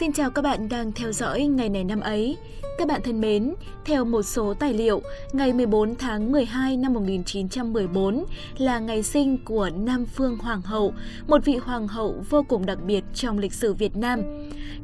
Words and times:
Xin 0.00 0.12
chào 0.12 0.30
các 0.30 0.42
bạn 0.42 0.68
đang 0.68 0.92
theo 0.92 1.12
dõi 1.12 1.42
ngày 1.42 1.68
này 1.68 1.84
năm 1.84 2.00
ấy. 2.00 2.36
Các 2.80 2.88
bạn 2.88 3.02
thân 3.02 3.20
mến, 3.20 3.54
theo 3.84 4.04
một 4.04 4.22
số 4.22 4.54
tài 4.54 4.74
liệu, 4.74 5.02
ngày 5.32 5.52
14 5.52 5.94
tháng 5.94 6.32
12 6.32 6.76
năm 6.76 6.92
1914 6.92 8.24
là 8.58 8.78
ngày 8.78 9.02
sinh 9.02 9.38
của 9.44 9.70
Nam 9.76 10.06
Phương 10.06 10.36
Hoàng 10.36 10.62
hậu, 10.62 10.92
một 11.26 11.44
vị 11.44 11.56
hoàng 11.56 11.88
hậu 11.88 12.24
vô 12.30 12.42
cùng 12.48 12.66
đặc 12.66 12.78
biệt 12.86 13.04
trong 13.14 13.38
lịch 13.38 13.52
sử 13.52 13.74
Việt 13.74 13.96
Nam. 13.96 14.20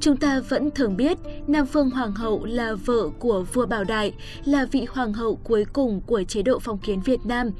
Chúng 0.00 0.17
ta 0.17 0.40
vẫn 0.48 0.71
thường 0.71 0.96
biết 0.96 1.18
Nam 1.46 1.67
Phương 1.67 1.90
Hoàng 1.90 2.12
hậu 2.14 2.45
là 2.45 2.75
vợ 2.75 3.09
của 3.18 3.45
vua 3.53 3.67
Bảo 3.67 3.85
Đại, 3.85 4.13
là 4.44 4.67
vị 4.72 4.86
hoàng 4.90 5.13
hậu 5.13 5.36
cuối 5.44 5.64
cùng 5.72 6.00
của 6.07 6.22
chế 6.22 6.43
độ 6.43 6.58
phong 6.58 6.79
kiến 6.79 7.00
Việt 7.00 7.21
Nam. 7.25 7.50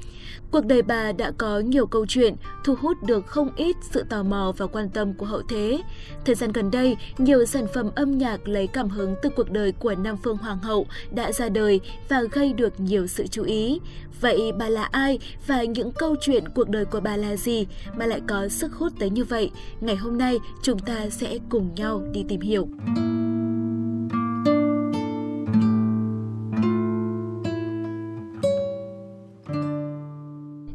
Cuộc 0.51 0.65
đời 0.65 0.83
bà 0.83 1.13
đã 1.13 1.31
có 1.39 1.59
nhiều 1.59 1.87
câu 1.87 2.07
chuyện, 2.07 2.35
thu 2.65 2.75
hút 2.81 2.97
được 3.07 3.27
không 3.27 3.51
ít 3.57 3.77
sự 3.91 4.05
tò 4.11 4.23
mò 4.23 4.53
và 4.57 4.67
quan 4.67 4.89
tâm 4.89 5.15
của 5.15 5.27
hậu 5.27 5.43
thế. 5.49 5.81
Thời 6.25 6.35
gian 6.35 6.53
gần 6.53 6.71
đây, 6.71 6.97
nhiều 7.19 7.45
sản 7.45 7.67
phẩm 7.75 7.91
âm 7.95 8.19
nhạc 8.19 8.49
lấy 8.49 8.67
cảm 8.67 8.89
hứng 8.89 9.15
từ 9.23 9.31
cuộc 9.37 9.51
đời 9.51 9.73
của 9.73 9.95
Nam 9.95 10.17
Phương 10.23 10.26
phương 10.27 10.37
Hoàng 10.37 10.59
hậu 10.59 10.87
đã 11.15 11.33
ra 11.33 11.49
đời 11.49 11.81
và 12.09 12.23
gây 12.33 12.53
được 12.53 12.81
nhiều 12.81 13.07
sự 13.07 13.27
chú 13.27 13.43
ý. 13.43 13.81
Vậy 14.21 14.53
bà 14.59 14.69
là 14.69 14.85
ai 14.85 15.19
và 15.47 15.65
những 15.65 15.93
câu 15.93 16.17
chuyện 16.21 16.49
cuộc 16.49 16.69
đời 16.69 16.85
của 16.85 17.01
bà 17.01 17.17
là 17.17 17.37
gì 17.37 17.67
mà 17.97 18.07
lại 18.07 18.21
có 18.29 18.49
sức 18.49 18.75
hút 18.75 18.93
tới 18.99 19.11
như 19.11 19.25
vậy? 19.25 19.51
Ngày 19.81 19.97
hôm 19.97 20.19
nay 20.19 20.39
chúng 20.63 20.79
ta 20.79 21.11
sẽ 21.11 21.39
cùng 21.49 21.75
nhau 21.75 22.03
đi 22.13 22.25
tìm 22.29 22.41
hiểu. 22.41 22.69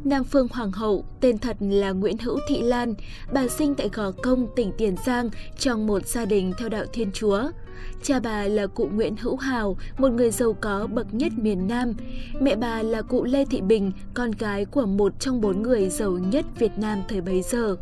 Nam 0.04 0.24
Phương 0.24 0.48
Hoàng 0.52 0.72
hậu, 0.72 1.04
tên 1.20 1.38
thật 1.38 1.56
là 1.60 1.90
Nguyễn 1.90 2.18
Hữu 2.18 2.38
Thị 2.48 2.62
Lan, 2.62 2.94
bà 3.32 3.48
sinh 3.48 3.74
tại 3.74 3.90
Gò 3.92 4.10
Công, 4.10 4.46
tỉnh 4.56 4.72
Tiền 4.78 4.96
Giang 5.06 5.30
trong 5.58 5.86
một 5.86 6.06
gia 6.06 6.24
đình 6.24 6.52
theo 6.58 6.68
đạo 6.68 6.84
Thiên 6.92 7.10
Chúa. 7.12 7.50
Cha 8.02 8.20
bà 8.20 8.44
là 8.44 8.66
cụ 8.66 8.88
Nguyễn 8.94 9.16
Hữu 9.16 9.36
Hào, 9.36 9.76
một 9.98 10.08
người 10.12 10.30
giàu 10.30 10.56
có 10.60 10.86
bậc 10.86 11.14
nhất 11.14 11.32
miền 11.36 11.68
Nam. 11.68 11.92
Mẹ 12.40 12.56
bà 12.56 12.82
là 12.82 13.02
cụ 13.02 13.24
Lê 13.24 13.44
Thị 13.44 13.60
Bình, 13.60 13.92
con 14.14 14.30
gái 14.30 14.64
của 14.64 14.86
một 14.86 15.20
trong 15.20 15.40
bốn 15.40 15.62
người 15.62 15.88
giàu 15.88 16.10
nhất 16.10 16.44
Việt 16.58 16.72
Nam 16.78 16.98
thời 17.08 17.20
bấy 17.20 17.42
giờ. 17.42 17.76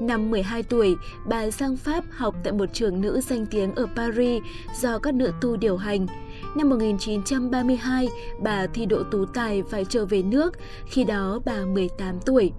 Năm 0.00 0.30
12 0.30 0.62
tuổi, 0.62 0.96
bà 1.26 1.50
sang 1.50 1.76
Pháp 1.76 2.04
học 2.10 2.34
tại 2.44 2.52
một 2.52 2.68
trường 2.72 3.00
nữ 3.00 3.20
danh 3.20 3.46
tiếng 3.46 3.74
ở 3.74 3.86
Paris 3.96 4.42
do 4.80 4.98
các 4.98 5.14
nữ 5.14 5.32
tu 5.40 5.56
điều 5.56 5.76
hành. 5.76 6.06
Năm 6.56 6.68
1932, 6.68 8.08
bà 8.42 8.66
thi 8.66 8.86
đỗ 8.86 9.02
tú 9.02 9.24
tài 9.24 9.62
phải 9.62 9.84
trở 9.84 10.06
về 10.06 10.22
nước, 10.22 10.54
khi 10.86 11.04
đó 11.04 11.40
bà 11.44 11.64
18 11.64 12.20
tuổi. 12.26 12.52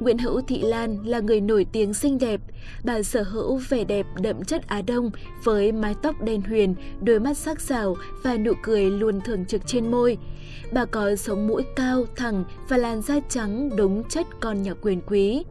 Nguyễn 0.00 0.18
Hữu 0.18 0.40
Thị 0.40 0.62
Lan 0.62 1.06
là 1.06 1.20
người 1.20 1.40
nổi 1.40 1.66
tiếng 1.72 1.94
xinh 1.94 2.18
đẹp. 2.18 2.40
Bà 2.84 3.02
sở 3.02 3.22
hữu 3.22 3.60
vẻ 3.68 3.84
đẹp 3.84 4.06
đậm 4.22 4.44
chất 4.44 4.66
Á 4.66 4.82
Đông 4.82 5.10
với 5.44 5.72
mái 5.72 5.94
tóc 6.02 6.22
đen 6.22 6.42
huyền, 6.42 6.74
đôi 7.00 7.20
mắt 7.20 7.38
sắc 7.38 7.60
sảo 7.60 7.96
và 8.22 8.36
nụ 8.36 8.52
cười 8.62 8.90
luôn 8.90 9.20
thường 9.20 9.44
trực 9.44 9.66
trên 9.66 9.90
môi. 9.90 10.18
Bà 10.72 10.84
có 10.84 11.16
sống 11.16 11.46
mũi 11.46 11.62
cao, 11.76 12.04
thẳng 12.16 12.44
và 12.68 12.76
làn 12.76 13.02
da 13.02 13.14
trắng 13.28 13.76
đúng 13.76 14.08
chất 14.08 14.26
con 14.40 14.62
nhà 14.62 14.74
quyền 14.82 15.00
quý. 15.06 15.44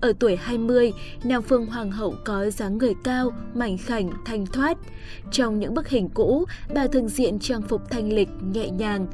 Ở 0.00 0.12
tuổi 0.18 0.36
20, 0.36 0.92
Nam 1.24 1.42
Phương 1.42 1.66
Hoàng 1.66 1.90
hậu 1.90 2.14
có 2.24 2.50
dáng 2.50 2.78
người 2.78 2.94
cao, 3.04 3.32
mảnh 3.54 3.78
khảnh, 3.78 4.10
thanh 4.24 4.46
thoát. 4.46 4.78
Trong 5.30 5.60
những 5.60 5.74
bức 5.74 5.88
hình 5.88 6.08
cũ, 6.14 6.44
bà 6.74 6.86
thường 6.86 7.08
diện 7.08 7.38
trang 7.38 7.62
phục 7.62 7.90
thanh 7.90 8.12
lịch, 8.12 8.28
nhẹ 8.52 8.70
nhàng. 8.70 9.06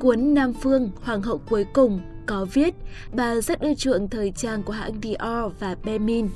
Cuốn 0.00 0.34
Nam 0.34 0.52
Phương, 0.52 0.90
Hoàng 1.02 1.22
hậu 1.22 1.40
cuối 1.48 1.64
cùng 1.72 2.00
có 2.26 2.46
viết 2.52 2.74
bà 3.12 3.40
rất 3.40 3.60
ưa 3.60 3.74
chuộng 3.74 4.08
thời 4.08 4.30
trang 4.30 4.62
của 4.62 4.72
hãng 4.72 5.00
Dior 5.02 5.52
và 5.58 5.76
Bermin. 5.84 6.28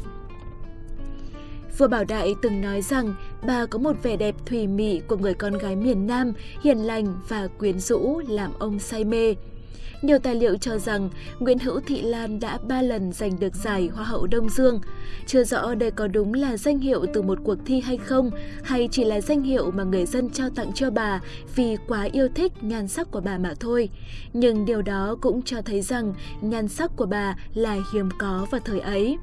Vua 1.78 1.88
Bảo 1.88 2.04
Đại 2.04 2.34
từng 2.42 2.60
nói 2.60 2.82
rằng 2.82 3.14
bà 3.46 3.66
có 3.66 3.78
một 3.78 3.96
vẻ 4.02 4.16
đẹp 4.16 4.34
thùy 4.46 4.66
mị 4.66 5.00
của 5.00 5.16
người 5.16 5.34
con 5.34 5.58
gái 5.58 5.76
miền 5.76 6.06
Nam, 6.06 6.32
hiền 6.62 6.78
lành 6.78 7.20
và 7.28 7.48
quyến 7.58 7.80
rũ 7.80 8.20
làm 8.28 8.52
ông 8.58 8.78
say 8.78 9.04
mê. 9.04 9.34
Nhiều 10.02 10.18
tài 10.18 10.34
liệu 10.34 10.56
cho 10.56 10.78
rằng 10.78 11.10
Nguyễn 11.38 11.58
Hữu 11.58 11.80
Thị 11.80 12.02
Lan 12.02 12.40
đã 12.40 12.58
ba 12.68 12.82
lần 12.82 13.12
giành 13.12 13.40
được 13.40 13.54
giải 13.54 13.90
Hoa 13.94 14.04
hậu 14.04 14.26
Đông 14.26 14.48
Dương. 14.48 14.80
Chưa 15.26 15.44
rõ 15.44 15.74
đây 15.74 15.90
có 15.90 16.06
đúng 16.06 16.34
là 16.34 16.56
danh 16.56 16.78
hiệu 16.78 17.06
từ 17.14 17.22
một 17.22 17.38
cuộc 17.44 17.58
thi 17.66 17.80
hay 17.80 17.96
không, 17.96 18.30
hay 18.62 18.88
chỉ 18.92 19.04
là 19.04 19.20
danh 19.20 19.42
hiệu 19.42 19.70
mà 19.70 19.84
người 19.84 20.06
dân 20.06 20.30
trao 20.30 20.50
tặng 20.50 20.72
cho 20.74 20.90
bà 20.90 21.20
vì 21.54 21.76
quá 21.88 22.02
yêu 22.12 22.28
thích 22.34 22.52
nhan 22.60 22.88
sắc 22.88 23.10
của 23.10 23.20
bà 23.20 23.38
mà 23.38 23.54
thôi. 23.60 23.88
Nhưng 24.32 24.64
điều 24.64 24.82
đó 24.82 25.16
cũng 25.20 25.42
cho 25.42 25.62
thấy 25.62 25.80
rằng 25.80 26.14
nhan 26.40 26.68
sắc 26.68 26.90
của 26.96 27.06
bà 27.06 27.36
là 27.54 27.78
hiếm 27.92 28.08
có 28.18 28.46
vào 28.50 28.60
thời 28.64 28.80
ấy. 28.80 29.18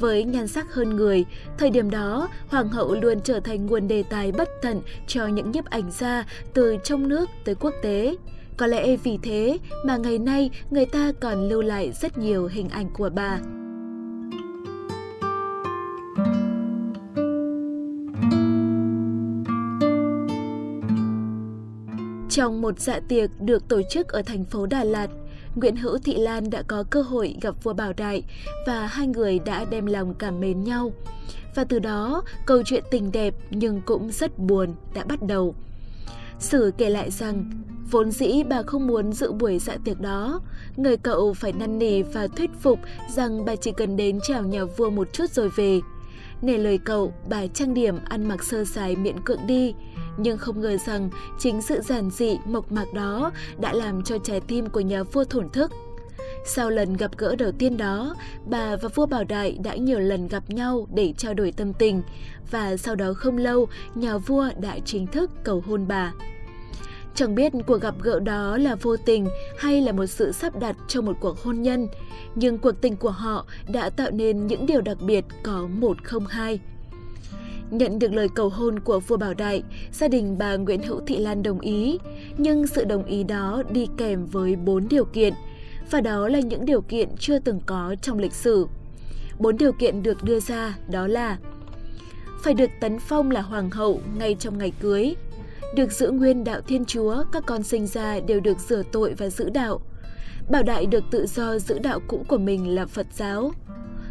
Với 0.00 0.24
nhan 0.24 0.48
sắc 0.48 0.74
hơn 0.74 0.96
người, 0.96 1.24
thời 1.58 1.70
điểm 1.70 1.90
đó, 1.90 2.28
Hoàng 2.48 2.68
hậu 2.68 2.94
luôn 2.94 3.20
trở 3.24 3.40
thành 3.40 3.66
nguồn 3.66 3.88
đề 3.88 4.02
tài 4.02 4.32
bất 4.32 4.48
tận 4.62 4.80
cho 5.06 5.26
những 5.26 5.50
nhiếp 5.50 5.64
ảnh 5.64 5.90
gia 5.90 6.24
từ 6.54 6.76
trong 6.84 7.08
nước 7.08 7.30
tới 7.44 7.54
quốc 7.54 7.74
tế. 7.82 8.16
Có 8.56 8.66
lẽ 8.66 8.96
vì 8.96 9.18
thế 9.22 9.58
mà 9.84 9.96
ngày 9.96 10.18
nay 10.18 10.50
người 10.70 10.86
ta 10.86 11.12
còn 11.20 11.48
lưu 11.48 11.62
lại 11.62 11.92
rất 11.92 12.18
nhiều 12.18 12.46
hình 12.46 12.68
ảnh 12.68 12.88
của 12.94 13.10
bà. 13.14 13.38
Trong 22.30 22.62
một 22.62 22.80
dạ 22.80 23.00
tiệc 23.08 23.30
được 23.40 23.68
tổ 23.68 23.82
chức 23.90 24.08
ở 24.08 24.22
thành 24.22 24.44
phố 24.44 24.66
Đà 24.66 24.84
Lạt, 24.84 25.10
Nguyễn 25.54 25.76
Hữu 25.76 25.98
Thị 25.98 26.16
Lan 26.16 26.50
đã 26.50 26.62
có 26.62 26.84
cơ 26.90 27.02
hội 27.02 27.36
gặp 27.40 27.54
vua 27.62 27.72
Bảo 27.72 27.92
Đại 27.96 28.22
và 28.66 28.86
hai 28.86 29.06
người 29.06 29.38
đã 29.38 29.64
đem 29.70 29.86
lòng 29.86 30.14
cảm 30.14 30.40
mến 30.40 30.64
nhau. 30.64 30.92
Và 31.54 31.64
từ 31.64 31.78
đó, 31.78 32.22
câu 32.46 32.62
chuyện 32.64 32.84
tình 32.90 33.12
đẹp 33.12 33.34
nhưng 33.50 33.80
cũng 33.86 34.10
rất 34.10 34.38
buồn 34.38 34.74
đã 34.94 35.04
bắt 35.04 35.22
đầu. 35.22 35.54
Sử 36.38 36.72
kể 36.78 36.90
lại 36.90 37.10
rằng, 37.10 37.44
vốn 37.90 38.10
dĩ 38.10 38.42
bà 38.42 38.62
không 38.62 38.86
muốn 38.86 39.12
dự 39.12 39.32
buổi 39.32 39.58
dạ 39.58 39.76
tiệc 39.84 40.00
đó. 40.00 40.40
Người 40.76 40.96
cậu 40.96 41.34
phải 41.34 41.52
năn 41.52 41.78
nỉ 41.78 42.02
và 42.02 42.26
thuyết 42.26 42.50
phục 42.60 42.78
rằng 43.14 43.44
bà 43.44 43.56
chỉ 43.56 43.72
cần 43.76 43.96
đến 43.96 44.18
chào 44.28 44.42
nhà 44.42 44.64
vua 44.64 44.90
một 44.90 45.12
chút 45.12 45.30
rồi 45.30 45.48
về. 45.48 45.80
Nể 46.42 46.58
lời 46.58 46.78
cậu, 46.78 47.12
bà 47.28 47.46
trang 47.46 47.74
điểm 47.74 47.98
ăn 48.04 48.28
mặc 48.28 48.44
sơ 48.44 48.64
sài 48.64 48.96
miệng 48.96 49.18
cưỡng 49.24 49.46
đi. 49.46 49.74
Nhưng 50.16 50.38
không 50.38 50.60
ngờ 50.60 50.76
rằng 50.86 51.10
chính 51.38 51.62
sự 51.62 51.80
giản 51.80 52.10
dị, 52.10 52.38
mộc 52.46 52.72
mạc 52.72 52.86
đó 52.94 53.32
đã 53.60 53.72
làm 53.72 54.02
cho 54.02 54.18
trái 54.18 54.40
tim 54.40 54.66
của 54.66 54.80
nhà 54.80 55.02
vua 55.02 55.24
thổn 55.24 55.50
thức. 55.50 55.72
Sau 56.46 56.70
lần 56.70 56.96
gặp 56.96 57.10
gỡ 57.18 57.36
đầu 57.36 57.52
tiên 57.52 57.76
đó, 57.76 58.14
bà 58.46 58.76
và 58.76 58.88
vua 58.94 59.06
Bảo 59.06 59.24
Đại 59.24 59.58
đã 59.64 59.74
nhiều 59.74 59.98
lần 59.98 60.28
gặp 60.28 60.50
nhau 60.50 60.86
để 60.94 61.14
trao 61.18 61.34
đổi 61.34 61.52
tâm 61.52 61.72
tình 61.72 62.02
và 62.50 62.76
sau 62.76 62.94
đó 62.94 63.12
không 63.12 63.36
lâu, 63.36 63.68
nhà 63.94 64.18
vua 64.18 64.48
đã 64.60 64.78
chính 64.84 65.06
thức 65.06 65.30
cầu 65.44 65.62
hôn 65.66 65.88
bà. 65.88 66.12
Chẳng 67.14 67.34
biết 67.34 67.52
cuộc 67.66 67.80
gặp 67.80 67.94
gỡ 68.02 68.20
đó 68.20 68.56
là 68.56 68.74
vô 68.74 68.96
tình 68.96 69.28
hay 69.58 69.80
là 69.80 69.92
một 69.92 70.06
sự 70.06 70.32
sắp 70.32 70.60
đặt 70.60 70.76
cho 70.88 71.00
một 71.00 71.16
cuộc 71.20 71.38
hôn 71.38 71.62
nhân, 71.62 71.88
nhưng 72.34 72.58
cuộc 72.58 72.72
tình 72.80 72.96
của 72.96 73.10
họ 73.10 73.46
đã 73.72 73.90
tạo 73.90 74.10
nên 74.10 74.46
những 74.46 74.66
điều 74.66 74.80
đặc 74.80 74.96
biệt 75.00 75.24
có 75.42 75.66
một 75.66 76.04
không 76.04 76.26
hai. 76.26 76.60
Nhận 77.70 77.98
được 77.98 78.12
lời 78.12 78.28
cầu 78.34 78.48
hôn 78.48 78.80
của 78.80 79.00
vua 79.00 79.16
Bảo 79.16 79.34
Đại, 79.34 79.62
gia 79.92 80.08
đình 80.08 80.38
bà 80.38 80.56
Nguyễn 80.56 80.82
Hữu 80.82 81.00
Thị 81.06 81.18
Lan 81.18 81.42
đồng 81.42 81.60
ý, 81.60 81.98
nhưng 82.38 82.66
sự 82.66 82.84
đồng 82.84 83.04
ý 83.04 83.24
đó 83.24 83.62
đi 83.70 83.88
kèm 83.96 84.26
với 84.26 84.56
bốn 84.56 84.88
điều 84.88 85.04
kiện, 85.04 85.34
và 85.90 86.00
đó 86.00 86.28
là 86.28 86.40
những 86.40 86.64
điều 86.64 86.80
kiện 86.80 87.08
chưa 87.18 87.38
từng 87.38 87.60
có 87.66 87.94
trong 88.02 88.18
lịch 88.18 88.34
sử. 88.34 88.66
Bốn 89.38 89.56
điều 89.56 89.72
kiện 89.72 90.02
được 90.02 90.24
đưa 90.24 90.40
ra 90.40 90.76
đó 90.90 91.06
là 91.06 91.38
phải 92.42 92.54
được 92.54 92.70
tấn 92.80 92.98
phong 92.98 93.30
là 93.30 93.40
hoàng 93.40 93.70
hậu 93.70 94.00
ngay 94.18 94.36
trong 94.38 94.58
ngày 94.58 94.72
cưới, 94.80 95.14
được 95.74 95.92
giữ 95.92 96.10
nguyên 96.10 96.44
đạo 96.44 96.60
Thiên 96.60 96.84
Chúa, 96.84 97.24
các 97.32 97.42
con 97.46 97.62
sinh 97.62 97.86
ra 97.86 98.20
đều 98.20 98.40
được 98.40 98.58
rửa 98.60 98.82
tội 98.92 99.14
và 99.18 99.30
giữ 99.30 99.50
đạo. 99.50 99.80
Bảo 100.50 100.62
Đại 100.62 100.86
được 100.86 101.04
tự 101.10 101.26
do 101.26 101.58
giữ 101.58 101.78
đạo 101.78 102.00
cũ 102.08 102.24
của 102.28 102.38
mình 102.38 102.74
là 102.74 102.86
Phật 102.86 103.06
giáo. 103.12 103.52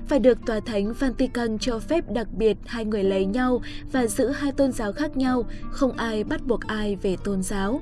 Phải 0.08 0.20
được 0.20 0.38
Tòa 0.46 0.60
Thánh 0.60 0.94
Vatican 0.94 1.58
cho 1.60 1.80
phép 1.80 2.12
đặc 2.12 2.28
biệt 2.32 2.58
hai 2.66 2.86
người 2.86 3.04
lấy 3.04 3.26
nhau 3.26 3.62
và 3.92 4.08
giữ 4.08 4.28
hai 4.28 4.52
tôn 4.52 4.72
giáo 4.72 4.94
khác 4.94 5.18
nhau, 5.18 5.44
không 5.72 5.92
ai 5.92 6.24
bắt 6.24 6.46
buộc 6.46 6.62
ai 6.68 6.96
về 6.96 7.18
tôn 7.24 7.44
giáo. 7.44 7.82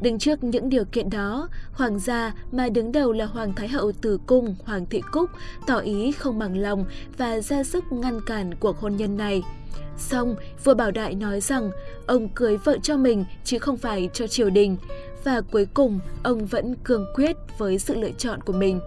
Đứng 0.00 0.18
trước 0.18 0.44
những 0.44 0.68
điều 0.68 0.84
kiện 0.84 1.10
đó, 1.10 1.48
hoàng 1.72 1.98
gia 1.98 2.34
mà 2.52 2.68
đứng 2.68 2.92
đầu 2.92 3.12
là 3.12 3.26
Hoàng 3.26 3.52
Thái 3.56 3.68
Hậu 3.68 3.92
Từ 3.92 4.18
Cung, 4.26 4.56
Hoàng 4.64 4.86
Thị 4.86 5.02
Cúc 5.12 5.30
tỏ 5.66 5.78
ý 5.78 6.12
không 6.12 6.38
bằng 6.38 6.58
lòng 6.58 6.84
và 7.18 7.40
ra 7.40 7.64
sức 7.64 7.84
ngăn 7.92 8.20
cản 8.26 8.54
cuộc 8.54 8.78
hôn 8.78 8.96
nhân 8.96 9.16
này. 9.16 9.42
Xong, 9.96 10.36
vua 10.64 10.74
Bảo 10.74 10.90
Đại 10.90 11.14
nói 11.14 11.40
rằng 11.40 11.70
ông 12.06 12.28
cưới 12.28 12.56
vợ 12.56 12.78
cho 12.82 12.96
mình 12.96 13.24
chứ 13.44 13.58
không 13.58 13.76
phải 13.76 14.10
cho 14.12 14.26
triều 14.26 14.50
đình, 14.50 14.76
và 15.24 15.40
cuối 15.40 15.66
cùng 15.74 16.00
ông 16.22 16.46
vẫn 16.46 16.74
cương 16.84 17.06
quyết 17.14 17.36
với 17.58 17.78
sự 17.78 17.94
lựa 17.94 18.10
chọn 18.18 18.40
của 18.40 18.52
mình. 18.52 18.80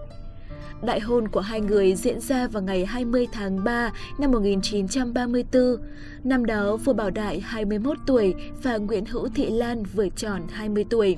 Đại 0.82 1.00
hôn 1.00 1.28
của 1.28 1.40
hai 1.40 1.60
người 1.60 1.94
diễn 1.94 2.20
ra 2.20 2.48
vào 2.48 2.62
ngày 2.62 2.86
20 2.86 3.26
tháng 3.32 3.64
3 3.64 3.92
năm 4.18 4.30
1934. 4.30 5.76
Năm 6.24 6.46
đó, 6.46 6.76
vua 6.76 6.92
Bảo 6.92 7.10
Đại 7.10 7.40
21 7.40 7.96
tuổi 8.06 8.34
và 8.62 8.76
Nguyễn 8.76 9.04
Hữu 9.04 9.28
Thị 9.28 9.50
Lan 9.50 9.82
vừa 9.94 10.08
tròn 10.08 10.42
20 10.50 10.84
tuổi. 10.90 11.16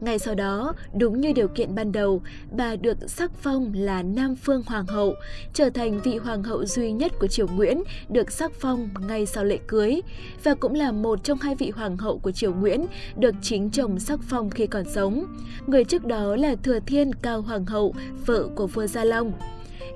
Ngay 0.00 0.18
sau 0.18 0.34
đó, 0.34 0.74
đúng 0.94 1.20
như 1.20 1.32
điều 1.32 1.48
kiện 1.48 1.74
ban 1.74 1.92
đầu, 1.92 2.22
bà 2.50 2.76
được 2.76 2.98
sắc 3.06 3.30
phong 3.42 3.72
là 3.74 4.02
Nam 4.02 4.36
Phương 4.36 4.62
Hoàng 4.66 4.86
hậu, 4.86 5.14
trở 5.54 5.70
thành 5.70 6.00
vị 6.00 6.16
hoàng 6.16 6.42
hậu 6.42 6.64
duy 6.64 6.92
nhất 6.92 7.12
của 7.20 7.26
Triều 7.26 7.46
Nguyễn 7.48 7.82
được 8.08 8.30
sắc 8.30 8.52
phong 8.60 8.88
ngay 9.08 9.26
sau 9.26 9.44
lễ 9.44 9.58
cưới 9.66 10.00
và 10.44 10.54
cũng 10.54 10.74
là 10.74 10.92
một 10.92 11.24
trong 11.24 11.38
hai 11.38 11.54
vị 11.54 11.70
hoàng 11.70 11.96
hậu 11.96 12.18
của 12.18 12.32
Triều 12.32 12.54
Nguyễn 12.54 12.86
được 13.16 13.34
chính 13.42 13.70
chồng 13.70 13.98
sắc 13.98 14.20
phong 14.22 14.50
khi 14.50 14.66
còn 14.66 14.84
sống. 14.94 15.24
Người 15.66 15.84
trước 15.84 16.04
đó 16.04 16.36
là 16.36 16.54
Thừa 16.62 16.78
Thiên 16.86 17.14
Cao 17.14 17.42
Hoàng 17.42 17.66
hậu, 17.66 17.94
vợ 18.26 18.48
của 18.54 18.66
vua 18.66 18.86
Gia 18.86 19.04
Long. 19.04 19.32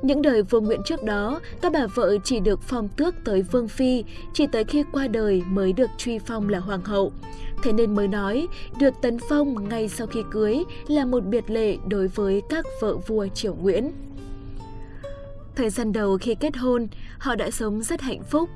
Những 0.03 0.23
đời 0.23 0.43
vua 0.43 0.61
Nguyễn 0.61 0.83
trước 0.85 1.03
đó, 1.03 1.41
các 1.61 1.73
bà 1.73 1.87
vợ 1.87 2.19
chỉ 2.25 2.41
được 2.41 2.63
phong 2.63 2.89
tước 2.89 3.15
tới 3.25 3.43
vương 3.43 3.69
phi, 3.69 4.05
chỉ 4.33 4.47
tới 4.47 4.65
khi 4.65 4.85
qua 4.93 5.09
đời 5.09 5.43
mới 5.47 5.73
được 5.73 5.91
truy 5.99 6.19
phong 6.19 6.49
là 6.49 6.59
hoàng 6.59 6.85
hậu. 6.85 7.13
Thế 7.63 7.73
nên 7.73 7.95
mới 7.95 8.09
nói, 8.09 8.49
được 8.79 8.95
tấn 9.03 9.19
phong 9.29 9.69
ngay 9.69 9.89
sau 9.89 10.07
khi 10.07 10.23
cưới 10.31 10.65
là 10.89 11.05
một 11.05 11.25
biệt 11.25 11.51
lệ 11.51 11.77
đối 11.87 12.09
với 12.09 12.43
các 12.49 12.67
vợ 12.81 12.97
vua 12.97 13.27
triều 13.29 13.55
Nguyễn. 13.55 13.93
Thời 15.57 15.71
gian 15.71 15.93
đầu 15.93 16.19
khi 16.19 16.35
kết 16.35 16.57
hôn, 16.57 16.87
họ 17.19 17.35
đã 17.35 17.51
sống 17.51 17.83
rất 17.83 18.01
hạnh 18.01 18.23
phúc. 18.23 18.49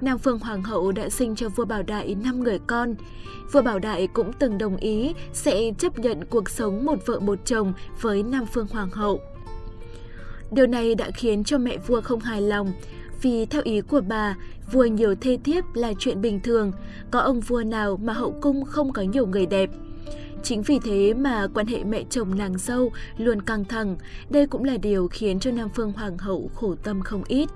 Nam 0.00 0.18
Phương 0.18 0.38
Hoàng 0.38 0.62
hậu 0.62 0.92
đã 0.92 1.08
sinh 1.08 1.36
cho 1.36 1.48
vua 1.48 1.64
Bảo 1.64 1.82
Đại 1.82 2.14
5 2.14 2.42
người 2.42 2.58
con. 2.66 2.94
Vua 3.52 3.62
Bảo 3.62 3.78
Đại 3.78 4.06
cũng 4.06 4.32
từng 4.32 4.58
đồng 4.58 4.76
ý 4.76 5.14
sẽ 5.32 5.72
chấp 5.78 5.98
nhận 5.98 6.24
cuộc 6.24 6.50
sống 6.50 6.84
một 6.84 7.06
vợ 7.06 7.20
một 7.20 7.38
chồng 7.44 7.72
với 8.00 8.22
Nam 8.22 8.46
Phương 8.46 8.66
Hoàng 8.66 8.90
hậu. 8.90 9.20
Điều 10.52 10.66
này 10.66 10.94
đã 10.94 11.10
khiến 11.10 11.44
cho 11.44 11.58
mẹ 11.58 11.78
vua 11.86 12.00
không 12.00 12.20
hài 12.20 12.40
lòng, 12.40 12.72
vì 13.22 13.46
theo 13.46 13.62
ý 13.64 13.80
của 13.80 14.00
bà, 14.00 14.36
vua 14.72 14.84
nhiều 14.84 15.14
thê 15.14 15.38
thiếp 15.44 15.64
là 15.74 15.92
chuyện 15.98 16.20
bình 16.20 16.40
thường, 16.40 16.72
có 17.10 17.20
ông 17.20 17.40
vua 17.40 17.62
nào 17.62 17.96
mà 17.96 18.12
hậu 18.12 18.34
cung 18.40 18.64
không 18.64 18.92
có 18.92 19.02
nhiều 19.02 19.26
người 19.26 19.46
đẹp. 19.46 19.70
Chính 20.42 20.62
vì 20.62 20.78
thế 20.84 21.14
mà 21.14 21.46
quan 21.54 21.66
hệ 21.66 21.84
mẹ 21.84 22.02
chồng 22.10 22.38
nàng 22.38 22.58
dâu 22.58 22.92
luôn 23.16 23.42
căng 23.42 23.64
thẳng, 23.64 23.96
đây 24.30 24.46
cũng 24.46 24.64
là 24.64 24.76
điều 24.76 25.08
khiến 25.08 25.40
cho 25.40 25.50
Nam 25.50 25.68
Phương 25.74 25.92
Hoàng 25.92 26.18
hậu 26.18 26.50
khổ 26.54 26.74
tâm 26.82 27.02
không 27.02 27.22
ít. 27.28 27.48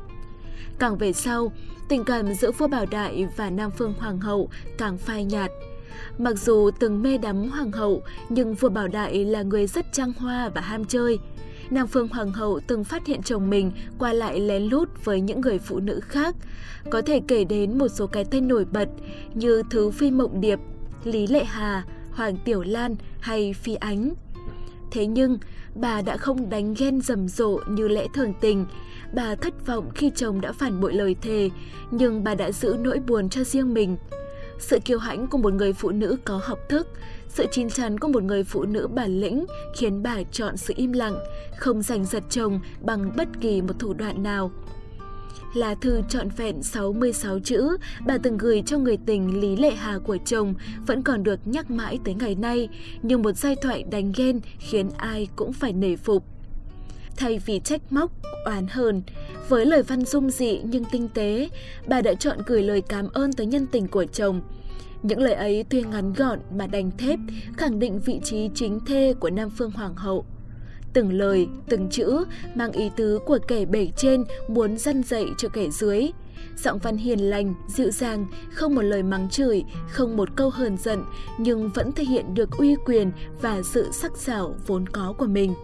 Càng 0.79 0.99
về 0.99 1.13
sau, 1.13 1.53
tình 1.89 2.05
cảm 2.05 2.35
giữa 2.35 2.51
vua 2.53 2.69
Bảo 2.69 2.87
Đại 2.91 3.27
và 3.37 3.51
Nam 3.51 3.71
Phương 3.71 3.95
Hoàng 3.99 4.21
hậu 4.21 4.49
càng 4.79 4.99
phai 4.99 5.25
nhạt. 5.25 5.51
Mặc 6.19 6.39
dù 6.39 6.71
từng 6.81 7.03
mê 7.03 7.19
đắm 7.19 7.49
Hoàng 7.49 7.73
hậu, 7.73 8.03
nhưng 8.29 8.55
vua 8.55 8.69
Bảo 8.69 8.89
Đại 8.89 9.25
là 9.25 9.43
người 9.43 9.67
rất 9.67 9.87
trăng 9.93 10.13
hoa 10.13 10.49
và 10.49 10.61
ham 10.61 10.85
chơi– 10.85 11.19
Nam 11.71 11.87
Phương 11.87 12.09
Hoàng 12.09 12.33
hậu 12.33 12.61
từng 12.67 12.85
phát 12.85 13.07
hiện 13.07 13.23
chồng 13.23 13.51
mình 13.51 13.73
qua 13.99 14.13
lại 14.13 14.41
lén 14.41 14.63
lút 14.63 15.05
với 15.05 15.21
những 15.21 15.41
người 15.41 15.59
phụ 15.59 15.81
nữ 15.81 16.01
khác. 16.01 16.37
Có 16.91 17.03
thể 17.03 17.21
kể 17.29 17.45
đến 17.45 17.79
một 17.79 17.89
số 17.89 18.07
cái 18.07 18.25
tên 18.31 18.49
nổi 18.49 18.65
bật 18.65 18.89
như 19.35 19.63
Thứ 19.71 19.91
Phi 19.91 20.11
Mộng 20.11 20.41
Điệp, 20.41 20.59
Lý 21.05 21.27
Lệ 21.27 21.45
Hà, 21.45 21.85
Hoàng 22.13 22.37
Tiểu 22.45 22.63
Lan 22.63 22.97
hay 23.21 23.53
Phi 23.53 23.75
Ánh. 23.75 24.15
Thế 24.91 25.07
nhưng, 25.07 25.39
bà 25.75 26.03
đã 26.03 26.17
không 26.17 26.51
đánh 26.51 26.75
ghen 26.79 27.01
rầm 27.01 27.29
rộ 27.29 27.61
như 27.69 27.89
lẽ 27.89 28.07
thường 28.15 28.33
tình. 28.41 28.67
Bà 29.15 29.35
thất 29.35 29.67
vọng 29.67 29.91
khi 29.95 30.11
chồng 30.15 30.41
đã 30.41 30.53
phản 30.53 30.81
bội 30.81 30.93
lời 30.93 31.17
thề, 31.23 31.51
nhưng 31.91 32.25
bà 32.25 32.35
đã 32.35 32.53
giữ 32.53 32.77
nỗi 32.81 32.99
buồn 32.99 33.29
cho 33.29 33.45
riêng 33.45 33.75
mình. 33.75 33.97
Sự 34.59 34.79
kiêu 34.85 34.99
hãnh 34.99 35.27
của 35.27 35.39
một 35.39 35.53
người 35.53 35.73
phụ 35.73 35.91
nữ 35.91 36.17
có 36.25 36.41
học 36.45 36.59
thức, 36.69 36.89
sự 37.37 37.47
chín 37.53 37.71
chắn 37.71 37.99
của 37.99 38.09
một 38.09 38.23
người 38.23 38.45
phụ 38.45 38.65
nữ 38.65 38.89
bản 38.95 39.21
lĩnh 39.21 39.47
khiến 39.75 40.03
bà 40.03 40.23
chọn 40.33 40.57
sự 40.57 40.75
im 40.77 40.93
lặng, 40.93 41.19
không 41.57 41.83
giành 41.83 42.05
giật 42.05 42.23
chồng 42.31 42.61
bằng 42.81 43.13
bất 43.17 43.29
kỳ 43.41 43.63
một 43.63 43.75
thủ 43.79 43.95
đoạn 43.95 44.23
nào. 44.23 44.51
Lá 45.55 45.75
thư 45.75 46.03
trọn 46.09 46.29
vẹn 46.29 46.63
66 46.63 47.39
chữ 47.39 47.77
bà 48.07 48.19
từng 48.19 48.39
gửi 48.39 48.63
cho 48.67 48.79
người 48.79 48.99
tình 49.07 49.41
Lý 49.41 49.57
Lệ 49.57 49.71
Hà 49.71 49.99
của 49.99 50.19
chồng 50.25 50.55
vẫn 50.87 51.03
còn 51.03 51.23
được 51.23 51.41
nhắc 51.45 51.71
mãi 51.71 51.99
tới 52.05 52.15
ngày 52.15 52.35
nay, 52.35 52.69
như 53.03 53.19
một 53.19 53.33
giai 53.33 53.57
thoại 53.57 53.85
đánh 53.91 54.13
ghen 54.17 54.41
khiến 54.59 54.91
ai 54.97 55.29
cũng 55.37 55.53
phải 55.53 55.73
nể 55.73 55.97
phục. 55.97 56.25
Thay 57.17 57.39
vì 57.47 57.61
trách 57.65 57.93
móc, 57.93 58.11
oán 58.47 58.67
hờn, 58.71 59.03
với 59.49 59.67
lời 59.67 59.83
văn 59.83 60.05
dung 60.05 60.31
dị 60.31 60.61
nhưng 60.65 60.85
tinh 60.85 61.09
tế, 61.15 61.49
bà 61.87 62.01
đã 62.01 62.15
chọn 62.15 62.39
gửi 62.47 62.63
lời 62.63 62.83
cảm 62.89 63.09
ơn 63.09 63.33
tới 63.33 63.47
nhân 63.47 63.67
tình 63.67 63.89
của 63.89 64.05
chồng. 64.05 64.41
Những 65.03 65.21
lời 65.21 65.35
ấy 65.35 65.65
tuy 65.71 65.83
ngắn 65.83 66.13
gọn 66.13 66.39
mà 66.57 66.67
đành 66.67 66.91
thép, 66.99 67.19
khẳng 67.57 67.79
định 67.79 68.01
vị 68.01 68.21
trí 68.25 68.51
chính 68.55 68.81
thê 68.87 69.15
của 69.21 69.31
Nam 69.31 69.51
Phương 69.51 69.71
Hoàng 69.71 69.95
hậu. 69.95 70.25
Từng 70.93 71.13
lời, 71.13 71.49
từng 71.69 71.89
chữ 71.91 72.25
mang 72.55 72.73
ý 72.73 72.91
tứ 72.97 73.19
của 73.27 73.39
kẻ 73.49 73.65
bể 73.65 73.89
trên 73.97 74.25
muốn 74.49 74.79
dân 74.79 75.03
dạy 75.03 75.27
cho 75.39 75.49
kẻ 75.49 75.71
dưới. 75.71 76.11
Giọng 76.57 76.79
văn 76.79 76.97
hiền 76.97 77.19
lành, 77.19 77.55
dịu 77.69 77.91
dàng, 77.91 78.27
không 78.53 78.75
một 78.75 78.83
lời 78.83 79.03
mắng 79.03 79.29
chửi, 79.31 79.65
không 79.89 80.17
một 80.17 80.29
câu 80.37 80.51
hờn 80.51 80.77
giận, 80.77 81.05
nhưng 81.39 81.71
vẫn 81.75 81.93
thể 81.93 82.05
hiện 82.05 82.35
được 82.35 82.51
uy 82.51 82.77
quyền 82.87 83.13
và 83.41 83.63
sự 83.63 83.89
sắc 83.93 84.17
sảo 84.17 84.55
vốn 84.67 84.89
có 84.89 85.15
của 85.19 85.27
mình. 85.27 85.55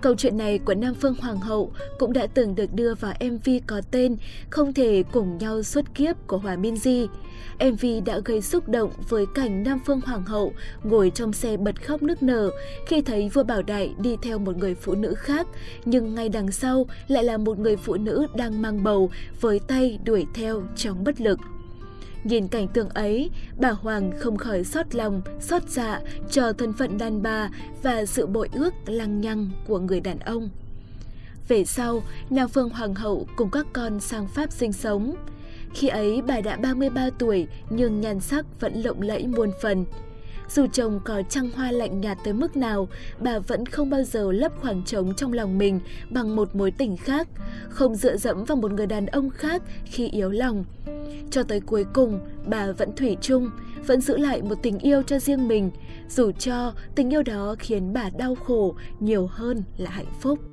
Câu 0.00 0.14
chuyện 0.14 0.36
này 0.36 0.58
của 0.58 0.74
Nam 0.74 0.94
Phương 0.94 1.14
Hoàng 1.20 1.40
hậu 1.40 1.72
cũng 1.98 2.12
đã 2.12 2.26
từng 2.26 2.54
được 2.54 2.74
đưa 2.74 2.94
vào 2.94 3.14
MV 3.20 3.50
có 3.66 3.80
tên 3.90 4.16
Không 4.50 4.74
thể 4.74 5.02
cùng 5.12 5.38
nhau 5.38 5.62
suốt 5.62 5.84
kiếp 5.94 6.16
của 6.26 6.38
Hòa 6.38 6.56
Minzy. 6.56 7.06
MV 7.58 8.06
đã 8.06 8.18
gây 8.24 8.42
xúc 8.42 8.68
động 8.68 8.90
với 9.08 9.26
cảnh 9.34 9.62
Nam 9.62 9.80
Phương 9.86 10.00
Hoàng 10.00 10.22
hậu 10.22 10.52
ngồi 10.82 11.10
trong 11.14 11.32
xe 11.32 11.56
bật 11.56 11.86
khóc 11.86 12.02
nức 12.02 12.22
nở 12.22 12.50
khi 12.86 13.02
thấy 13.02 13.28
vua 13.28 13.42
Bảo 13.42 13.62
Đại 13.62 13.94
đi 13.98 14.16
theo 14.22 14.38
một 14.38 14.56
người 14.56 14.74
phụ 14.74 14.94
nữ 14.94 15.14
khác, 15.14 15.46
nhưng 15.84 16.14
ngay 16.14 16.28
đằng 16.28 16.52
sau 16.52 16.86
lại 17.08 17.24
là 17.24 17.36
một 17.36 17.58
người 17.58 17.76
phụ 17.76 17.94
nữ 17.94 18.26
đang 18.34 18.62
mang 18.62 18.84
bầu 18.84 19.10
với 19.40 19.58
tay 19.58 19.98
đuổi 20.04 20.26
theo 20.34 20.62
trong 20.76 21.04
bất 21.04 21.20
lực. 21.20 21.38
Nhìn 22.24 22.48
cảnh 22.48 22.68
tượng 22.68 22.88
ấy, 22.88 23.30
bà 23.58 23.70
Hoàng 23.70 24.12
không 24.18 24.36
khỏi 24.36 24.64
xót 24.64 24.94
lòng, 24.94 25.22
xót 25.40 25.62
dạ 25.68 26.00
cho 26.30 26.52
thân 26.52 26.72
phận 26.72 26.98
đàn 26.98 27.22
bà 27.22 27.48
và 27.82 28.04
sự 28.04 28.26
bội 28.26 28.48
ước 28.52 28.74
lăng 28.86 29.20
nhăng 29.20 29.50
của 29.66 29.78
người 29.78 30.00
đàn 30.00 30.18
ông. 30.18 30.48
Về 31.48 31.64
sau, 31.64 32.02
Nam 32.30 32.48
Phương 32.48 32.70
Hoàng 32.70 32.94
hậu 32.94 33.26
cùng 33.36 33.50
các 33.50 33.66
con 33.72 34.00
sang 34.00 34.28
Pháp 34.28 34.52
sinh 34.52 34.72
sống. 34.72 35.14
Khi 35.74 35.88
ấy 35.88 36.22
bà 36.22 36.40
đã 36.40 36.56
33 36.56 37.10
tuổi 37.18 37.46
nhưng 37.70 38.00
nhan 38.00 38.20
sắc 38.20 38.60
vẫn 38.60 38.82
lộng 38.82 39.02
lẫy 39.02 39.26
muôn 39.26 39.50
phần. 39.62 39.84
Dù 40.54 40.66
chồng 40.72 41.00
có 41.04 41.22
trăng 41.28 41.50
hoa 41.54 41.70
lạnh 41.70 42.00
nhạt 42.00 42.18
tới 42.24 42.34
mức 42.34 42.56
nào, 42.56 42.88
bà 43.18 43.38
vẫn 43.38 43.66
không 43.66 43.90
bao 43.90 44.02
giờ 44.02 44.32
lấp 44.32 44.52
khoảng 44.60 44.82
trống 44.84 45.14
trong 45.14 45.32
lòng 45.32 45.58
mình 45.58 45.80
bằng 46.10 46.36
một 46.36 46.54
mối 46.54 46.70
tình 46.70 46.96
khác, 46.96 47.28
không 47.68 47.94
dựa 47.94 48.16
dẫm 48.16 48.44
vào 48.44 48.56
một 48.56 48.72
người 48.72 48.86
đàn 48.86 49.06
ông 49.06 49.30
khác 49.30 49.62
khi 49.84 50.08
yếu 50.08 50.30
lòng. 50.30 50.64
Cho 51.30 51.42
tới 51.42 51.60
cuối 51.60 51.84
cùng, 51.92 52.20
bà 52.46 52.72
vẫn 52.72 52.96
thủy 52.96 53.16
chung, 53.20 53.50
vẫn 53.86 54.00
giữ 54.00 54.16
lại 54.16 54.42
một 54.42 54.54
tình 54.62 54.78
yêu 54.78 55.02
cho 55.02 55.18
riêng 55.18 55.48
mình, 55.48 55.70
dù 56.08 56.32
cho 56.32 56.72
tình 56.94 57.10
yêu 57.10 57.22
đó 57.22 57.54
khiến 57.58 57.92
bà 57.92 58.10
đau 58.18 58.34
khổ 58.34 58.74
nhiều 59.00 59.26
hơn 59.26 59.62
là 59.76 59.90
hạnh 59.90 60.12
phúc. 60.20 60.49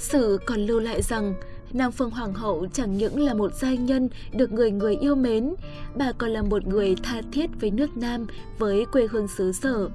Sử 0.00 0.38
còn 0.46 0.60
lưu 0.60 0.80
lại 0.80 1.02
rằng 1.02 1.34
Nam 1.72 1.92
Phương 1.92 2.10
Hoàng 2.10 2.34
hậu 2.34 2.66
chẳng 2.72 2.96
những 2.96 3.20
là 3.20 3.34
một 3.34 3.54
giai 3.54 3.76
nhân 3.76 4.08
được 4.32 4.52
người 4.52 4.70
người 4.70 4.96
yêu 4.96 5.14
mến, 5.14 5.54
bà 5.94 6.12
còn 6.12 6.30
là 6.30 6.42
một 6.42 6.66
người 6.66 6.94
tha 7.02 7.22
thiết 7.32 7.50
với 7.60 7.70
nước 7.70 7.96
Nam, 7.96 8.26
với 8.58 8.84
quê 8.92 9.06
hương 9.10 9.28
xứ 9.28 9.52
sở. 9.52 9.88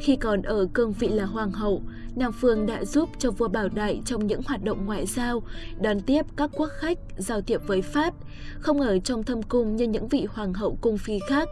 Khi 0.00 0.16
còn 0.16 0.42
ở 0.42 0.66
cương 0.74 0.92
vị 0.92 1.08
là 1.08 1.24
hoàng 1.24 1.52
hậu, 1.52 1.82
Nam 2.16 2.32
Phương 2.32 2.66
đã 2.66 2.84
giúp 2.84 3.08
cho 3.18 3.30
vua 3.30 3.48
Bảo 3.48 3.68
Đại 3.68 4.00
trong 4.04 4.26
những 4.26 4.40
hoạt 4.46 4.64
động 4.64 4.86
ngoại 4.86 5.06
giao, 5.06 5.42
đón 5.80 6.00
tiếp 6.00 6.22
các 6.36 6.50
quốc 6.56 6.70
khách, 6.78 6.98
giao 7.16 7.40
tiếp 7.40 7.60
với 7.66 7.82
Pháp, 7.82 8.14
không 8.58 8.80
ở 8.80 8.98
trong 8.98 9.24
thâm 9.24 9.42
cung 9.42 9.76
như 9.76 9.84
những 9.84 10.08
vị 10.08 10.26
hoàng 10.30 10.54
hậu 10.54 10.78
cung 10.80 10.98
phi 10.98 11.18
khác. 11.28 11.48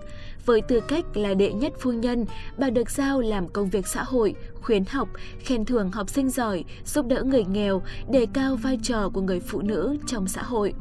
Với 0.47 0.61
tư 0.61 0.81
cách 0.89 1.17
là 1.17 1.35
đệ 1.35 1.53
nhất 1.53 1.73
phu 1.81 1.93
nhân, 1.93 2.27
bà 2.59 2.71
được 2.71 2.91
giao 2.91 3.21
làm 3.21 3.49
công 3.49 3.71
việc 3.71 3.87
xã 3.87 4.03
hội, 4.03 4.35
khuyến 4.63 4.85
học, 4.85 5.09
khen 5.39 5.65
thưởng 5.65 5.91
học 5.91 6.11
sinh 6.11 6.31
giỏi, 6.31 6.65
giúp 6.85 7.07
đỡ 7.07 7.23
người 7.23 7.45
nghèo, 7.45 7.83
đề 8.11 8.27
cao 8.33 8.57
vai 8.57 8.79
trò 8.83 9.09
của 9.09 9.21
người 9.21 9.41
phụ 9.41 9.61
nữ 9.61 9.97
trong 10.07 10.29
xã 10.29 10.43
hội. 10.43 10.75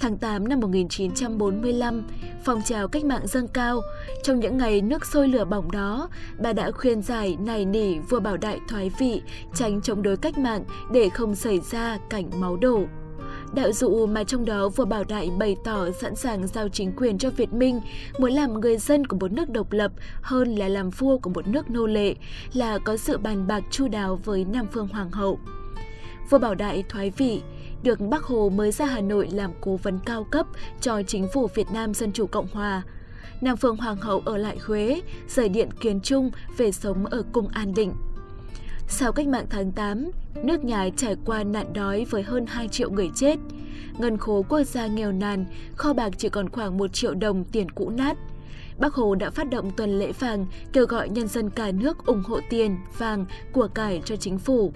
Tháng 0.00 0.18
8 0.18 0.48
năm 0.48 0.60
1945, 0.60 2.02
phong 2.44 2.62
trào 2.62 2.88
cách 2.88 3.04
mạng 3.04 3.26
dâng 3.26 3.48
cao. 3.48 3.80
Trong 4.22 4.40
những 4.40 4.58
ngày 4.58 4.82
nước 4.82 5.06
sôi 5.06 5.28
lửa 5.28 5.44
bỏng 5.44 5.70
đó, 5.70 6.08
bà 6.38 6.52
đã 6.52 6.70
khuyên 6.70 7.02
giải 7.02 7.36
nài 7.40 7.64
nỉ 7.64 7.98
vua 7.98 8.20
Bảo 8.20 8.36
Đại 8.36 8.60
thoái 8.68 8.90
vị, 8.98 9.22
tránh 9.54 9.82
chống 9.82 10.02
đối 10.02 10.16
cách 10.16 10.38
mạng 10.38 10.64
để 10.92 11.08
không 11.08 11.34
xảy 11.34 11.60
ra 11.70 11.98
cảnh 12.10 12.30
máu 12.40 12.56
đổ. 12.56 12.84
Đạo 13.54 13.72
dụ 13.72 14.06
mà 14.06 14.24
trong 14.24 14.44
đó 14.44 14.68
vua 14.68 14.84
Bảo 14.84 15.04
Đại 15.08 15.30
bày 15.38 15.56
tỏ 15.64 15.90
sẵn 15.90 16.16
sàng 16.16 16.46
giao 16.46 16.68
chính 16.68 16.92
quyền 16.96 17.18
cho 17.18 17.30
Việt 17.30 17.52
Minh, 17.52 17.80
muốn 18.18 18.32
làm 18.32 18.60
người 18.60 18.76
dân 18.76 19.06
của 19.06 19.16
một 19.16 19.32
nước 19.32 19.50
độc 19.50 19.72
lập 19.72 19.92
hơn 20.22 20.54
là 20.54 20.68
làm 20.68 20.90
vua 20.90 21.18
của 21.18 21.30
một 21.30 21.46
nước 21.48 21.70
nô 21.70 21.86
lệ, 21.86 22.14
là 22.52 22.78
có 22.78 22.96
sự 22.96 23.18
bàn 23.18 23.46
bạc 23.46 23.64
chu 23.70 23.88
đáo 23.88 24.20
với 24.24 24.44
Nam 24.44 24.66
Phương 24.72 24.88
Hoàng 24.88 25.10
hậu. 25.10 25.38
Vua 26.30 26.38
Bảo 26.38 26.54
Đại 26.54 26.84
thoái 26.88 27.10
vị, 27.10 27.42
được 27.82 28.00
Bác 28.00 28.24
Hồ 28.24 28.48
mới 28.48 28.72
ra 28.72 28.86
Hà 28.86 29.00
Nội 29.00 29.28
làm 29.32 29.50
cố 29.60 29.76
vấn 29.76 29.98
cao 30.06 30.24
cấp 30.24 30.46
cho 30.80 31.02
chính 31.02 31.28
phủ 31.32 31.46
Việt 31.54 31.66
Nam 31.72 31.94
Dân 31.94 32.12
Chủ 32.12 32.26
Cộng 32.26 32.46
Hòa. 32.52 32.82
Nam 33.40 33.56
Phương 33.56 33.76
Hoàng 33.76 33.96
hậu 33.96 34.22
ở 34.24 34.36
lại 34.36 34.56
Huế, 34.66 35.00
rời 35.28 35.48
điện 35.48 35.68
Kiến 35.80 36.00
Trung 36.00 36.30
về 36.56 36.72
sống 36.72 37.06
ở 37.06 37.22
cung 37.32 37.48
An 37.48 37.74
Định. 37.74 37.92
Sau 38.88 39.12
cách 39.12 39.28
mạng 39.28 39.46
tháng 39.50 39.72
8, 39.72 40.10
nước 40.34 40.64
nhà 40.64 40.88
trải 40.96 41.16
qua 41.24 41.44
nạn 41.44 41.72
đói 41.72 42.04
với 42.10 42.22
hơn 42.22 42.46
2 42.46 42.68
triệu 42.68 42.90
người 42.90 43.10
chết. 43.14 43.36
Ngân 43.98 44.18
khố 44.18 44.44
quốc 44.48 44.62
gia 44.62 44.86
nghèo 44.86 45.12
nàn, 45.12 45.46
kho 45.76 45.92
bạc 45.92 46.10
chỉ 46.18 46.28
còn 46.28 46.48
khoảng 46.50 46.78
1 46.78 46.92
triệu 46.92 47.14
đồng 47.14 47.44
tiền 47.44 47.70
cũ 47.70 47.90
nát. 47.90 48.16
Bác 48.78 48.94
Hồ 48.94 49.14
đã 49.14 49.30
phát 49.30 49.50
động 49.50 49.70
tuần 49.76 49.98
lễ 49.98 50.12
vàng 50.12 50.46
kêu 50.72 50.86
gọi 50.86 51.08
nhân 51.08 51.28
dân 51.28 51.50
cả 51.50 51.72
nước 51.72 52.06
ủng 52.06 52.22
hộ 52.26 52.40
tiền, 52.50 52.76
vàng, 52.98 53.24
của 53.52 53.68
cải 53.68 54.02
cho 54.04 54.16
chính 54.16 54.38
phủ. 54.38 54.72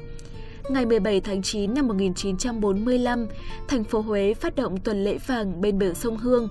Ngày 0.69 0.87
17 0.87 1.21
tháng 1.21 1.43
9 1.43 1.75
năm 1.75 1.89
1945, 1.89 3.27
thành 3.69 3.85
phố 3.85 4.01
Huế 4.01 4.35
phát 4.35 4.57
động 4.57 4.77
tuần 4.77 5.05
lễ 5.05 5.19
vàng 5.27 5.61
bên 5.61 5.79
bờ 5.79 5.95
sông 5.95 6.17
Hương. 6.17 6.49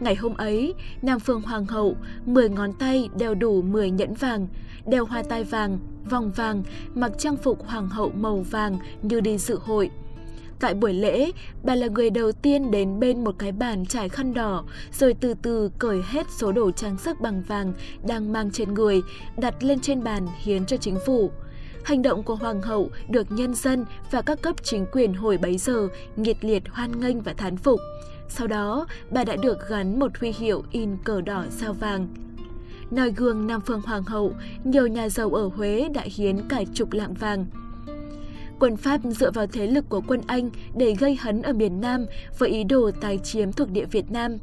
Ngày 0.00 0.14
hôm 0.14 0.34
ấy, 0.34 0.74
Nam 1.02 1.20
Phương 1.20 1.42
Hoàng 1.42 1.66
hậu 1.66 1.96
10 2.26 2.48
ngón 2.48 2.72
tay 2.72 3.08
đeo 3.18 3.34
đủ 3.34 3.62
10 3.62 3.90
nhẫn 3.90 4.14
vàng, 4.14 4.46
đeo 4.86 5.04
hoa 5.04 5.22
tai 5.28 5.44
vàng, 5.44 5.78
vòng 6.10 6.30
vàng, 6.30 6.62
mặc 6.94 7.12
trang 7.18 7.36
phục 7.36 7.66
hoàng 7.66 7.88
hậu 7.88 8.10
màu 8.10 8.36
vàng 8.50 8.78
như 9.02 9.20
đi 9.20 9.38
dự 9.38 9.58
hội. 9.62 9.90
Tại 10.60 10.74
buổi 10.74 10.92
lễ, 10.92 11.30
bà 11.62 11.74
là 11.74 11.86
người 11.86 12.10
đầu 12.10 12.32
tiên 12.32 12.70
đến 12.70 13.00
bên 13.00 13.24
một 13.24 13.34
cái 13.38 13.52
bàn 13.52 13.86
trải 13.86 14.08
khăn 14.08 14.34
đỏ, 14.34 14.64
rồi 14.92 15.14
từ 15.20 15.34
từ 15.42 15.70
cởi 15.78 16.02
hết 16.06 16.26
số 16.38 16.52
đồ 16.52 16.70
trang 16.70 16.98
sức 16.98 17.20
bằng 17.20 17.42
vàng 17.42 17.72
đang 18.08 18.32
mang 18.32 18.50
trên 18.50 18.74
người, 18.74 19.02
đặt 19.36 19.64
lên 19.64 19.80
trên 19.80 20.04
bàn 20.04 20.26
hiến 20.42 20.66
cho 20.66 20.76
chính 20.76 20.96
phủ. 21.06 21.30
Hành 21.84 22.02
động 22.02 22.22
của 22.22 22.34
Hoàng 22.34 22.62
hậu 22.62 22.90
được 23.08 23.32
nhân 23.32 23.54
dân 23.54 23.84
và 24.10 24.22
các 24.22 24.42
cấp 24.42 24.56
chính 24.62 24.86
quyền 24.92 25.14
hồi 25.14 25.38
bấy 25.38 25.58
giờ 25.58 25.88
nhiệt 26.16 26.44
liệt 26.44 26.62
hoan 26.68 27.00
nghênh 27.00 27.20
và 27.20 27.32
thán 27.32 27.56
phục. 27.56 27.80
Sau 28.28 28.46
đó, 28.46 28.86
bà 29.10 29.24
đã 29.24 29.36
được 29.36 29.68
gắn 29.68 29.98
một 29.98 30.18
huy 30.18 30.32
hiệu 30.32 30.62
in 30.70 30.96
cờ 31.04 31.20
đỏ 31.20 31.44
sao 31.50 31.72
vàng. 31.72 32.08
Noi 32.90 33.10
gương 33.10 33.46
Nam 33.46 33.60
Phương 33.66 33.82
Hoàng 33.82 34.04
hậu, 34.04 34.32
nhiều 34.64 34.86
nhà 34.86 35.08
giàu 35.08 35.30
ở 35.30 35.50
Huế 35.56 35.88
đã 35.94 36.02
hiến 36.16 36.48
cả 36.48 36.62
chục 36.74 36.92
lạng 36.92 37.14
vàng. 37.14 37.46
Quân 38.60 38.76
Pháp 38.76 39.00
dựa 39.04 39.30
vào 39.30 39.46
thế 39.46 39.66
lực 39.66 39.88
của 39.88 40.00
quân 40.08 40.20
Anh 40.26 40.50
để 40.76 40.94
gây 40.94 41.16
hấn 41.16 41.42
ở 41.42 41.52
miền 41.52 41.80
Nam 41.80 42.06
với 42.38 42.50
ý 42.50 42.64
đồ 42.64 42.90
tái 43.00 43.18
chiếm 43.18 43.52
thuộc 43.52 43.70
địa 43.70 43.84
Việt 43.84 44.10
Nam. 44.10 44.38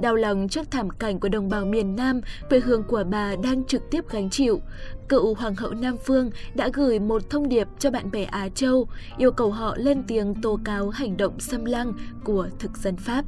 Đau 0.00 0.14
lòng 0.14 0.48
trước 0.48 0.70
thảm 0.70 0.90
cảnh 0.90 1.20
của 1.20 1.28
đồng 1.28 1.48
bào 1.48 1.64
miền 1.64 1.96
Nam, 1.96 2.20
quê 2.50 2.60
hương 2.60 2.82
của 2.82 3.04
bà 3.10 3.34
đang 3.42 3.64
trực 3.64 3.82
tiếp 3.90 4.04
gánh 4.10 4.30
chịu. 4.30 4.60
Cựu 5.08 5.34
Hoàng 5.34 5.54
hậu 5.54 5.70
Nam 5.70 5.96
Phương 6.04 6.30
đã 6.54 6.68
gửi 6.72 6.98
một 6.98 7.30
thông 7.30 7.48
điệp 7.48 7.68
cho 7.78 7.90
bạn 7.90 8.10
bè 8.10 8.24
Á 8.24 8.48
Châu, 8.48 8.88
yêu 9.18 9.30
cầu 9.30 9.50
họ 9.50 9.76
lên 9.76 10.02
tiếng 10.08 10.34
tố 10.34 10.58
cáo 10.64 10.90
hành 10.90 11.16
động 11.16 11.40
xâm 11.40 11.64
lăng 11.64 11.92
của 12.24 12.48
thực 12.58 12.76
dân 12.76 12.96
Pháp. 12.96 13.24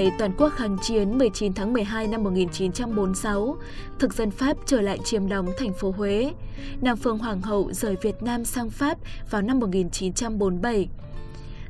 Ngày 0.00 0.12
toàn 0.18 0.32
quốc 0.38 0.52
kháng 0.56 0.76
chiến 0.82 1.18
19 1.18 1.52
tháng 1.54 1.72
12 1.72 2.06
năm 2.06 2.24
1946, 2.24 3.56
thực 3.98 4.14
dân 4.14 4.30
Pháp 4.30 4.56
trở 4.66 4.80
lại 4.80 4.98
chiếm 5.04 5.28
đóng 5.28 5.52
thành 5.58 5.72
phố 5.72 5.94
Huế. 5.96 6.32
Nam 6.80 6.96
Phương 6.96 7.18
Hoàng 7.18 7.40
hậu 7.40 7.72
rời 7.72 7.96
Việt 8.02 8.22
Nam 8.22 8.44
sang 8.44 8.70
Pháp 8.70 8.98
vào 9.30 9.42
năm 9.42 9.58
1947. 9.58 10.88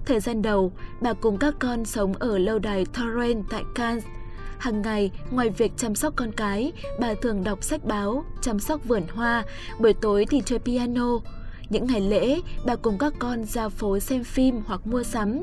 Thời 0.06 0.20
gian 0.20 0.42
đầu, 0.42 0.72
bà 1.00 1.12
cùng 1.12 1.38
các 1.38 1.54
con 1.58 1.84
sống 1.84 2.12
ở 2.12 2.38
lâu 2.38 2.58
đài 2.58 2.86
Torren 2.86 3.42
tại 3.50 3.62
Cannes. 3.74 4.04
Hàng 4.58 4.82
ngày, 4.82 5.10
ngoài 5.30 5.50
việc 5.50 5.72
chăm 5.76 5.94
sóc 5.94 6.12
con 6.16 6.32
cái, 6.32 6.72
bà 7.00 7.14
thường 7.14 7.44
đọc 7.44 7.64
sách 7.64 7.84
báo, 7.84 8.24
chăm 8.40 8.58
sóc 8.58 8.84
vườn 8.84 9.02
hoa, 9.14 9.44
buổi 9.80 9.92
tối 9.92 10.26
thì 10.30 10.42
chơi 10.44 10.58
piano. 10.58 11.18
Những 11.70 11.86
ngày 11.86 12.00
lễ, 12.00 12.40
bà 12.64 12.76
cùng 12.76 12.98
các 12.98 13.12
con 13.18 13.44
ra 13.44 13.68
phố 13.68 13.98
xem 13.98 14.24
phim 14.24 14.60
hoặc 14.66 14.86
mua 14.86 15.02
sắm. 15.02 15.42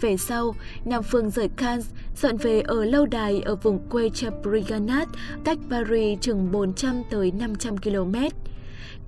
Về 0.00 0.16
sau, 0.16 0.54
Nam 0.84 1.02
Phương 1.02 1.30
rời 1.30 1.48
Cannes, 1.48 1.86
dọn 2.22 2.36
về 2.36 2.60
ở 2.60 2.84
lâu 2.84 3.06
đài 3.06 3.40
ở 3.40 3.56
vùng 3.56 3.88
quê 3.88 4.10
Chabriganat, 4.14 5.08
cách 5.44 5.58
Paris 5.70 6.20
chừng 6.20 6.52
400 6.52 7.02
tới 7.10 7.30
500 7.30 7.78
km. 7.78 8.14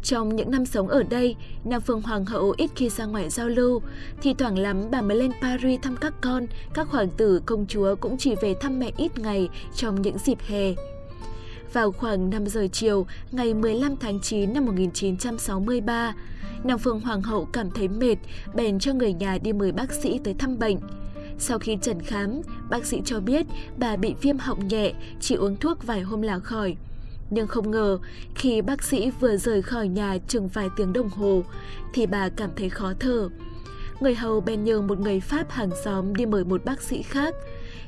Trong 0.03 0.37
những 0.37 0.51
năm 0.51 0.67
sống 0.67 0.89
ở 0.89 1.03
đây, 1.03 1.37
Nam 1.65 1.81
Phương 1.81 2.03
Hoàng 2.03 2.25
hậu 2.25 2.55
ít 2.57 2.71
khi 2.77 2.89
ra 2.89 3.05
ngoài 3.05 3.31
giao 3.31 3.49
lưu, 3.49 3.81
thì 4.23 4.35
thoảng 4.35 4.59
lắm 4.59 4.91
bà 4.91 5.03
mới 5.03 5.17
lên 5.17 5.33
Paris 5.43 5.81
thăm 5.83 5.97
các 5.97 6.15
con, 6.21 6.47
các 6.75 6.89
hoàng 6.89 7.09
tử 7.17 7.43
công 7.47 7.67
chúa 7.67 7.95
cũng 7.95 8.19
chỉ 8.19 8.35
về 8.43 8.55
thăm 8.61 8.79
mẹ 8.79 8.91
ít 8.97 9.19
ngày 9.19 9.49
trong 9.75 10.03
những 10.03 10.19
dịp 10.19 10.39
hè. 10.49 10.75
Vào 11.73 11.93
khoảng 11.93 12.31
5 12.31 12.47
giờ 12.47 12.67
chiều, 12.73 13.07
ngày 13.33 13.55
15 13.55 13.97
tháng 13.97 14.21
9 14.21 14.53
năm 14.53 14.67
1963, 14.67 16.15
Nam 16.65 16.79
Phương 16.79 17.01
Hoàng 17.01 17.23
hậu 17.23 17.45
cảm 17.53 17.71
thấy 17.71 17.89
mệt, 17.89 18.17
bèn 18.55 18.79
cho 18.79 18.93
người 18.93 19.13
nhà 19.13 19.39
đi 19.39 19.53
mời 19.53 19.73
bác 19.73 19.93
sĩ 19.93 20.21
tới 20.25 20.35
thăm 20.35 20.59
bệnh. 20.59 20.79
Sau 21.39 21.59
khi 21.59 21.79
trần 21.83 22.03
khám, 22.03 22.41
bác 22.71 22.85
sĩ 22.85 23.01
cho 23.05 23.21
biết 23.21 23.47
bà 23.77 23.97
bị 23.97 24.15
viêm 24.23 24.39
họng 24.39 24.69
nhẹ, 24.69 24.93
chỉ 25.21 25.35
uống 25.35 25.57
thuốc 25.57 25.87
vài 25.87 26.01
hôm 26.01 26.23
là 26.23 26.39
khỏi. 26.39 26.77
Nhưng 27.31 27.47
không 27.47 27.71
ngờ, 27.71 27.99
khi 28.35 28.63
bác 28.63 28.83
sĩ 28.83 29.11
vừa 29.21 29.37
rời 29.37 29.63
khỏi 29.63 29.89
nhà 29.89 30.19
chừng 30.29 30.49
vài 30.49 30.69
tiếng 30.77 30.93
đồng 30.93 31.09
hồ, 31.09 31.43
thì 31.95 32.07
bà 32.07 32.29
cảm 32.29 32.51
thấy 32.57 32.71
khó 32.71 32.93
thở. 33.01 33.29
Người 34.01 34.15
hầu 34.15 34.41
bèn 34.41 34.65
nhờ 34.65 34.81
một 34.81 35.01
người 35.01 35.21
Pháp 35.21 35.51
hàng 35.51 35.71
xóm 35.85 36.15
đi 36.15 36.27
mời 36.27 36.45
một 36.45 36.65
bác 36.65 36.83
sĩ 36.83 37.03
khác. 37.03 37.35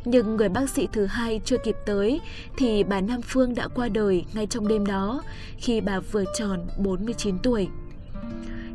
Nhưng 0.05 0.37
người 0.37 0.49
bác 0.49 0.71
sĩ 0.71 0.89
thứ 0.93 1.07
hai 1.07 1.41
chưa 1.45 1.59
kịp 1.59 1.77
tới 1.87 2.21
thì 2.57 2.85
bà 2.85 3.01
Nam 3.01 3.23
Phương 3.23 3.55
đã 3.55 3.69
qua 3.69 3.89
đời 3.89 4.25
ngay 4.35 4.47
trong 4.47 4.69
đêm 4.69 4.87
đó 4.87 5.23
khi 5.59 5.81
bà 5.81 6.01
vừa 6.01 6.25
tròn 6.39 6.67
49 6.79 7.39
tuổi. 7.39 7.69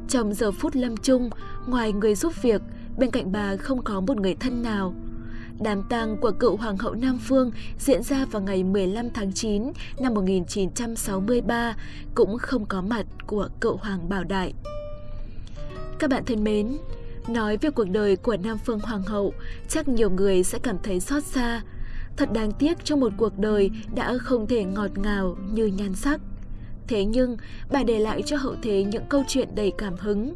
Trong 0.09 0.33
giờ 0.33 0.51
phút 0.51 0.75
lâm 0.75 0.97
chung, 0.97 1.29
ngoài 1.67 1.93
người 1.93 2.15
giúp 2.15 2.33
việc, 2.41 2.61
bên 2.97 3.11
cạnh 3.11 3.31
bà 3.31 3.55
không 3.57 3.83
có 3.83 3.99
một 3.99 4.17
người 4.17 4.35
thân 4.35 4.63
nào. 4.63 4.93
Đám 5.59 5.83
tang 5.83 6.17
của 6.17 6.31
cựu 6.31 6.57
Hoàng 6.57 6.77
hậu 6.77 6.93
Nam 6.93 7.19
Phương 7.27 7.51
diễn 7.79 8.03
ra 8.03 8.25
vào 8.25 8.41
ngày 8.41 8.63
15 8.63 9.09
tháng 9.13 9.33
9 9.33 9.63
năm 9.99 10.13
1963, 10.13 11.75
cũng 12.15 12.37
không 12.37 12.65
có 12.65 12.81
mặt 12.81 13.05
của 13.27 13.47
cựu 13.61 13.77
Hoàng 13.77 14.09
Bảo 14.09 14.23
Đại. 14.23 14.53
Các 15.99 16.09
bạn 16.09 16.25
thân 16.25 16.43
mến, 16.43 16.77
nói 17.27 17.57
về 17.57 17.69
cuộc 17.69 17.89
đời 17.89 18.15
của 18.15 18.37
Nam 18.37 18.57
Phương 18.65 18.79
Hoàng 18.79 19.03
hậu, 19.03 19.33
chắc 19.69 19.87
nhiều 19.87 20.09
người 20.09 20.43
sẽ 20.43 20.59
cảm 20.59 20.77
thấy 20.83 20.99
xót 20.99 21.23
xa. 21.23 21.61
Thật 22.17 22.33
đáng 22.33 22.51
tiếc 22.51 22.77
cho 22.83 22.95
một 22.95 23.13
cuộc 23.17 23.39
đời 23.39 23.71
đã 23.95 24.17
không 24.17 24.47
thể 24.47 24.63
ngọt 24.63 24.97
ngào 24.97 25.37
như 25.53 25.65
nhan 25.65 25.93
sắc. 25.93 26.21
Thế 26.87 27.05
nhưng, 27.05 27.37
bà 27.71 27.83
để 27.83 27.99
lại 27.99 28.21
cho 28.25 28.37
hậu 28.37 28.55
thế 28.61 28.83
những 28.83 29.03
câu 29.09 29.23
chuyện 29.27 29.49
đầy 29.55 29.71
cảm 29.77 29.95
hứng. 29.99 30.33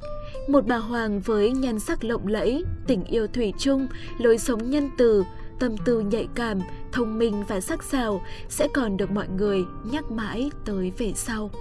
Một 0.47 0.67
bà 0.67 0.77
hoàng 0.77 1.19
với 1.19 1.51
nhan 1.51 1.79
sắc 1.79 2.03
lộng 2.03 2.27
lẫy, 2.27 2.63
tình 2.87 3.03
yêu 3.03 3.27
thủy 3.27 3.53
chung, 3.59 3.87
lối 4.17 4.37
sống 4.37 4.69
nhân 4.69 4.89
từ, 4.97 5.23
tâm 5.59 5.77
tư 5.77 5.99
nhạy 5.99 6.27
cảm, 6.35 6.59
thông 6.91 7.17
minh 7.19 7.43
và 7.47 7.61
sắc 7.61 7.83
sảo 7.83 8.21
sẽ 8.49 8.67
còn 8.73 8.97
được 8.97 9.11
mọi 9.11 9.27
người 9.27 9.63
nhắc 9.91 10.11
mãi 10.11 10.51
tới 10.65 10.91
về 10.97 11.13
sau. 11.15 11.51